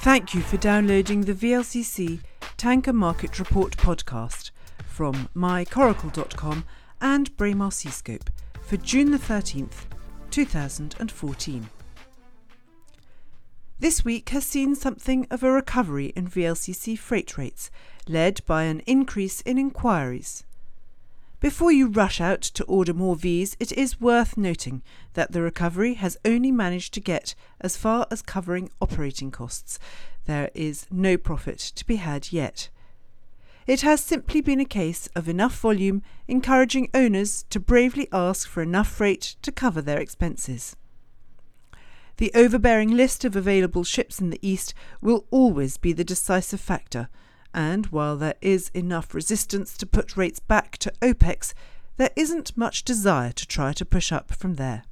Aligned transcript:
Thank 0.00 0.32
you 0.32 0.42
for 0.42 0.58
downloading 0.58 1.22
the 1.22 1.34
VLCC 1.34 2.20
Tanker 2.56 2.92
Market 2.92 3.40
Report 3.40 3.76
podcast 3.76 4.52
from 4.86 5.28
mycoracle.com 5.34 6.64
and 7.00 7.36
Braemar 7.36 7.72
Seascope 7.72 8.30
for 8.62 8.76
June 8.76 9.10
the 9.10 9.18
13th, 9.18 9.86
2014. 10.30 11.68
This 13.80 14.04
week 14.04 14.28
has 14.28 14.44
seen 14.46 14.76
something 14.76 15.26
of 15.32 15.42
a 15.42 15.50
recovery 15.50 16.12
in 16.14 16.28
VLCC 16.28 16.96
freight 16.96 17.36
rates, 17.36 17.68
led 18.06 18.44
by 18.46 18.62
an 18.64 18.80
increase 18.86 19.40
in 19.40 19.58
inquiries. 19.58 20.44
Before 21.40 21.70
you 21.70 21.86
rush 21.86 22.20
out 22.20 22.42
to 22.42 22.64
order 22.64 22.92
more 22.92 23.14
Vs, 23.14 23.56
it 23.60 23.70
is 23.72 24.00
worth 24.00 24.36
noting 24.36 24.82
that 25.14 25.30
the 25.30 25.40
recovery 25.40 25.94
has 25.94 26.16
only 26.24 26.50
managed 26.50 26.92
to 26.94 27.00
get 27.00 27.36
as 27.60 27.76
far 27.76 28.08
as 28.10 28.22
covering 28.22 28.70
operating 28.80 29.30
costs. 29.30 29.78
There 30.24 30.50
is 30.52 30.86
no 30.90 31.16
profit 31.16 31.58
to 31.76 31.86
be 31.86 31.96
had 31.96 32.32
yet. 32.32 32.70
It 33.68 33.82
has 33.82 34.02
simply 34.02 34.40
been 34.40 34.58
a 34.58 34.64
case 34.64 35.08
of 35.14 35.28
enough 35.28 35.56
volume 35.60 36.02
encouraging 36.26 36.88
owners 36.92 37.44
to 37.50 37.60
bravely 37.60 38.08
ask 38.12 38.48
for 38.48 38.60
enough 38.60 38.88
freight 38.88 39.36
to 39.42 39.52
cover 39.52 39.80
their 39.80 40.00
expenses. 40.00 40.74
The 42.16 42.32
overbearing 42.34 42.90
list 42.90 43.24
of 43.24 43.36
available 43.36 43.84
ships 43.84 44.20
in 44.20 44.30
the 44.30 44.40
East 44.42 44.74
will 45.00 45.26
always 45.30 45.76
be 45.76 45.92
the 45.92 46.02
decisive 46.02 46.60
factor 46.60 47.08
and 47.54 47.86
while 47.86 48.16
there 48.16 48.36
is 48.40 48.70
enough 48.74 49.14
resistance 49.14 49.76
to 49.76 49.86
put 49.86 50.16
rates 50.16 50.40
back 50.40 50.76
to 50.78 50.92
OPEX, 51.02 51.54
there 51.96 52.10
isn't 52.16 52.56
much 52.56 52.84
desire 52.84 53.32
to 53.32 53.46
try 53.46 53.72
to 53.72 53.84
push 53.84 54.12
up 54.12 54.32
from 54.32 54.54
there. 54.54 54.84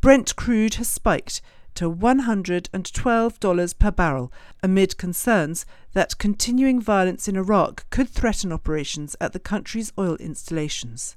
Brent 0.00 0.36
crude 0.36 0.74
has 0.74 0.88
spiked 0.88 1.40
to 1.74 1.90
$112 1.90 3.78
per 3.78 3.90
barrel 3.90 4.32
amid 4.62 4.98
concerns 4.98 5.64
that 5.94 6.18
continuing 6.18 6.80
violence 6.80 7.28
in 7.28 7.36
Iraq 7.36 7.88
could 7.90 8.08
threaten 8.08 8.52
operations 8.52 9.16
at 9.20 9.32
the 9.32 9.40
country's 9.40 9.92
oil 9.98 10.16
installations. 10.16 11.16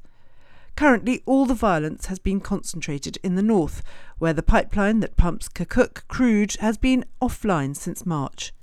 Currently, 0.75 1.23
all 1.25 1.45
the 1.45 1.53
violence 1.53 2.08
has 2.08 2.19
been 2.19 2.41
concentrated 2.41 3.17
in 3.23 3.35
the 3.35 3.43
north, 3.43 3.81
where 4.17 4.33
the 4.33 4.43
pipeline 4.43 4.99
that 4.99 5.15
pumps 5.15 5.47
Kirkuk 5.47 6.05
crude 6.08 6.58
has 6.59 6.77
been 6.77 7.05
offline 7.21 7.75
since 7.75 8.05
March. 8.05 8.53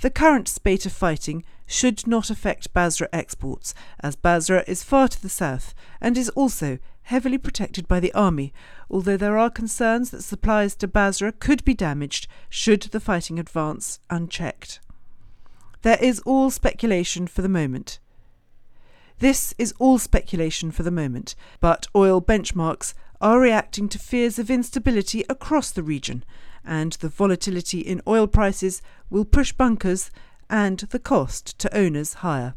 The 0.00 0.10
current 0.10 0.48
spate 0.48 0.86
of 0.86 0.92
fighting 0.92 1.44
should 1.66 2.06
not 2.06 2.30
affect 2.30 2.72
Basra 2.72 3.08
exports, 3.12 3.74
as 4.00 4.16
Basra 4.16 4.64
is 4.66 4.82
far 4.82 5.08
to 5.08 5.20
the 5.20 5.28
south 5.28 5.74
and 6.00 6.16
is 6.16 6.30
also 6.30 6.78
heavily 7.02 7.36
protected 7.36 7.86
by 7.86 8.00
the 8.00 8.12
army, 8.14 8.54
although 8.90 9.18
there 9.18 9.36
are 9.36 9.50
concerns 9.50 10.10
that 10.10 10.22
supplies 10.22 10.74
to 10.76 10.88
Basra 10.88 11.32
could 11.32 11.64
be 11.64 11.74
damaged 11.74 12.28
should 12.48 12.82
the 12.82 13.00
fighting 13.00 13.38
advance 13.38 14.00
unchecked. 14.08 14.80
There 15.82 15.98
is 16.00 16.20
all 16.20 16.50
speculation 16.50 17.26
for 17.26 17.42
the 17.42 17.48
moment. 17.48 17.98
This 19.18 19.54
is 19.58 19.74
all 19.78 19.98
speculation 19.98 20.70
for 20.70 20.82
the 20.82 20.90
moment, 20.90 21.34
but 21.60 21.88
oil 21.94 22.22
benchmarks 22.22 22.94
are 23.20 23.38
reacting 23.38 23.88
to 23.90 23.98
fears 23.98 24.38
of 24.38 24.50
instability 24.50 25.24
across 25.28 25.70
the 25.70 25.82
region, 25.82 26.24
and 26.64 26.92
the 26.94 27.08
volatility 27.08 27.80
in 27.80 28.02
oil 28.06 28.26
prices 28.26 28.82
will 29.08 29.24
push 29.24 29.52
bunkers 29.52 30.10
and 30.48 30.78
the 30.78 30.98
cost 30.98 31.58
to 31.58 31.76
owners 31.76 32.14
higher. 32.14 32.54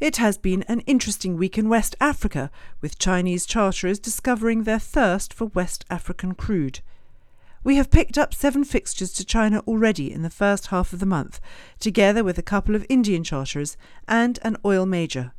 It 0.00 0.16
has 0.16 0.38
been 0.38 0.62
an 0.62 0.80
interesting 0.80 1.36
week 1.36 1.58
in 1.58 1.68
West 1.68 1.94
Africa, 2.00 2.50
with 2.80 2.98
Chinese 2.98 3.44
charterers 3.44 3.98
discovering 3.98 4.62
their 4.62 4.78
thirst 4.78 5.34
for 5.34 5.46
West 5.46 5.84
African 5.90 6.34
crude. 6.34 6.80
We 7.62 7.76
have 7.76 7.90
picked 7.90 8.16
up 8.16 8.32
seven 8.32 8.64
fixtures 8.64 9.12
to 9.12 9.24
China 9.26 9.60
already 9.66 10.10
in 10.10 10.22
the 10.22 10.30
first 10.30 10.68
half 10.68 10.94
of 10.94 11.00
the 11.00 11.06
month, 11.06 11.38
together 11.78 12.24
with 12.24 12.38
a 12.38 12.42
couple 12.42 12.74
of 12.74 12.86
Indian 12.88 13.22
charterers 13.22 13.76
and 14.08 14.38
an 14.42 14.56
oil 14.64 14.86
major. 14.86 15.32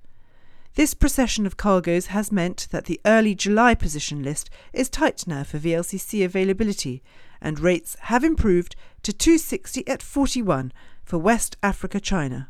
This 0.76 0.94
procession 0.94 1.46
of 1.46 1.58
cargoes 1.58 2.08
has 2.08 2.32
meant 2.32 2.68
that 2.72 2.86
the 2.86 3.02
early 3.06 3.36
July 3.36 3.76
position 3.76 4.24
list 4.24 4.50
is 4.72 4.90
tight 4.90 5.28
now 5.28 5.44
for 5.44 5.60
VLCC 5.60 6.24
availability, 6.24 7.04
and 7.42 7.60
rates 7.60 7.98
have 8.04 8.24
improved 8.24 8.78
to 9.04 9.12
260 9.12 9.86
at 9.86 10.02
41 10.02 10.72
for 11.04 11.18
West 11.18 11.58
Africa 11.62 12.00
China. 12.00 12.50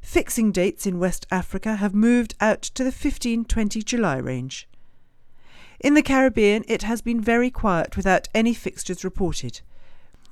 Fixing 0.00 0.52
dates 0.52 0.86
in 0.86 0.98
West 0.98 1.26
Africa 1.30 1.76
have 1.76 1.94
moved 1.94 2.34
out 2.40 2.62
to 2.62 2.82
the 2.82 2.92
15 2.92 3.44
20 3.44 3.82
July 3.82 4.16
range. 4.16 4.66
In 5.80 5.92
the 5.92 6.02
Caribbean, 6.02 6.64
it 6.66 6.82
has 6.84 7.02
been 7.02 7.20
very 7.20 7.50
quiet 7.50 7.94
without 7.94 8.28
any 8.34 8.54
fixtures 8.54 9.04
reported. 9.04 9.60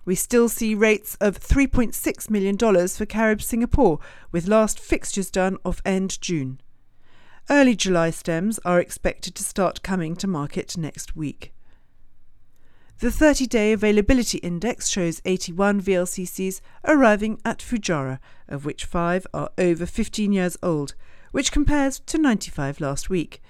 We 0.07 0.15
still 0.15 0.49
see 0.49 0.75
rates 0.75 1.17
of 1.21 1.39
$3.6 1.39 2.31
million 2.31 2.57
for 2.89 3.07
Carib 3.07 3.43
Singapore, 3.43 3.99
with 4.33 4.49
last 4.49 4.81
fixtures 4.81 5.31
done 5.31 5.59
of 5.63 5.83
end 5.85 6.19
June. 6.23 6.59
Early 7.49 7.77
July 7.77 8.11
stems 8.11 8.59
are 8.65 8.81
expected 8.81 9.37
to 9.37 9.45
start 9.45 9.85
coming 9.85 10.17
to 10.17 10.27
market 10.27 10.77
next 10.77 11.15
week. 11.15 11.53
The 12.99 13.13
30 13.13 13.47
day 13.47 13.73
availability 13.73 14.39
index 14.39 14.89
shows 14.89 15.23
81 15.25 15.81
VLCCs 15.81 16.61
arriving 16.85 17.41
at 17.45 17.61
Fujairah, 17.61 18.19
of 18.49 18.65
which 18.65 18.85
5 18.85 19.29
are 19.33 19.51
over 19.59 19.87
15 19.87 20.33
years 20.33 20.57
old, 20.61 20.95
which 21.31 21.53
compares 21.53 22.01
to 22.01 22.19
95 22.19 22.81
last 22.81 23.09
week. 23.11 23.41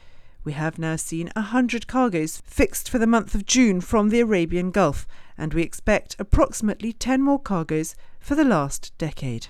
We 0.44 0.52
have 0.52 0.78
now 0.78 0.96
seen 0.96 1.30
100 1.34 1.86
cargoes 1.86 2.42
fixed 2.44 2.90
for 2.90 2.98
the 2.98 3.06
month 3.06 3.34
of 3.34 3.46
June 3.46 3.80
from 3.80 4.10
the 4.10 4.20
Arabian 4.20 4.72
Gulf, 4.72 5.06
and 5.38 5.54
we 5.54 5.62
expect 5.62 6.16
approximately 6.18 6.92
10 6.92 7.22
more 7.22 7.40
cargoes 7.40 7.96
for 8.20 8.34
the 8.34 8.44
last 8.44 8.92
decade. 8.98 9.46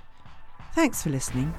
Thanks 0.72 1.02
for 1.02 1.10
listening. 1.10 1.52